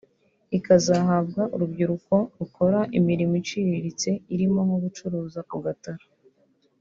ikazazahabwa 0.57 1.41
urubyiruko 1.53 2.15
rukora 2.39 2.79
imirimo 2.99 3.33
iciriritse 3.41 4.09
irimo 4.33 4.59
nko 4.67 4.77
gucuruza 4.83 5.39
ku 5.49 5.57
gataro 5.67 6.05